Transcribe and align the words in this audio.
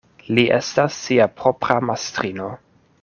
Li 0.37 0.45
estas 0.55 0.97
sia 1.01 1.27
propra 1.41 1.77
mastrino. 1.91 2.49